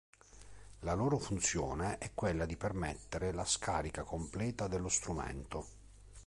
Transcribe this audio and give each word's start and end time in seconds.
La 0.79 0.95
loro 0.95 1.19
funzione 1.19 1.99
è 1.99 2.15
quella 2.15 2.47
di 2.47 2.57
permettere 2.57 3.31
la 3.31 3.45
scarica 3.45 4.01
completa 4.01 4.65
dello 4.67 4.89
strumento. 4.89 5.65